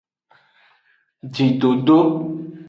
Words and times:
Jidodo. 1.33 1.99